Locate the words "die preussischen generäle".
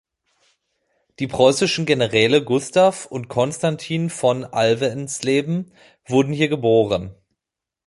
1.19-2.43